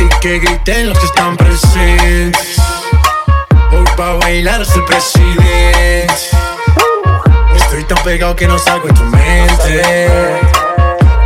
Y 0.00 0.08
que 0.20 0.38
griten 0.38 0.88
los 0.90 0.98
que 0.98 1.06
están 1.06 1.36
presentes. 1.36 2.58
Hoy 3.70 3.84
pa' 3.96 4.14
bailar 4.14 4.60
es 4.60 4.74
el 4.76 4.84
presidente. 4.84 6.06
Estoy 7.54 7.84
tan 7.84 8.02
pegado 8.02 8.36
que 8.36 8.46
no 8.46 8.58
salgo 8.58 8.88
en 8.88 8.94
tu 8.94 9.04
mente. 9.04 10.10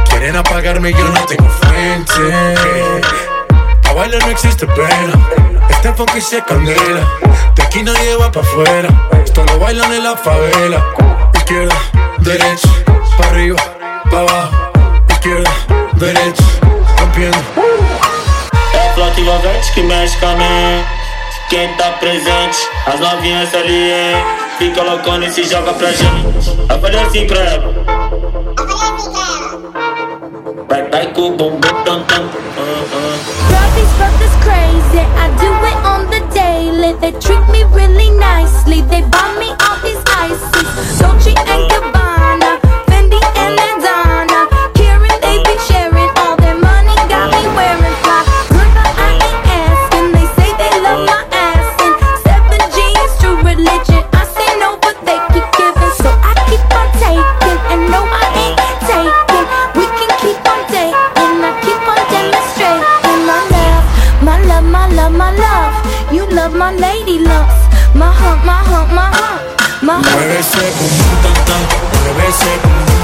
Quieren 0.09 0.37
apagarme, 0.37 0.93
yo 0.93 1.09
no 1.09 1.27
tengo 1.27 1.49
frente. 1.51 2.13
Pa' 3.83 3.93
bailar 3.95 4.23
no 4.25 4.31
existe 4.31 4.67
pena. 4.67 5.29
Este 5.69 5.93
funky 5.93 6.21
se 6.21 6.43
candela. 6.43 7.07
De 7.55 7.63
aquí 7.63 7.83
nadie 7.83 8.17
va 8.17 8.31
pa' 8.31 8.41
afuera. 8.41 8.89
Esto 9.25 9.45
lo 9.45 9.59
bailan 9.59 9.93
en 9.93 10.05
la 10.05 10.17
favela. 10.17 10.85
Izquierda, 11.35 11.75
derecha, 12.19 12.69
pa' 13.19 13.27
arriba, 13.27 13.61
pa' 14.11 14.21
abajo. 14.21 14.66
Derecha, 15.97 16.43
rompiendo. 17.01 17.39
É 18.75 18.95
flock 18.95 19.19
envolvente 19.19 19.73
que 19.73 19.83
mexe 19.83 20.15
com 20.19 20.27
a 20.27 20.35
mente. 20.37 20.87
Quem 21.49 21.73
tá 21.75 21.93
presente, 21.93 22.59
as 22.87 23.01
novinhas 23.01 23.55
ali, 23.55 23.93
hein? 23.93 24.17
Fica 24.59 24.83
loucona 24.83 25.25
e 25.25 25.31
se 25.31 25.45
joga 25.45 25.73
pra 25.73 25.91
gente. 25.93 26.51
Eu 26.69 26.79
falei 26.79 27.01
assim 27.01 27.27
pra 27.27 27.39
ela. 27.39 27.75
Vai, 30.69 30.83
vai 30.91 31.07
com 31.15 31.29
o 31.29 31.31
bumbum 31.31 31.83
tam 31.85 32.03
tam. 32.05 32.25
Uh, 32.25 32.29
uh. 32.29 33.37
These 33.75 33.93
brothers 33.97 34.37
crazy. 34.45 35.01
I 35.01 35.29
do 35.41 35.51
it 35.65 35.77
on 35.87 36.11
the 36.11 36.21
daily. 36.35 36.93
They 37.01 37.13
treat 37.13 37.49
me 37.51 37.65
really 37.75 37.96
parece. 72.27 72.45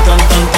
Tan, 0.05 0.17
é 0.17 0.27
tan, 0.29 0.52